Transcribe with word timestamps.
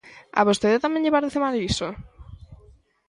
¿A 0.39 0.41
vostede 0.47 0.83
tamén 0.83 1.03
lle 1.03 1.15
parece 1.17 1.39
mal 1.45 1.55
iso? 1.69 1.87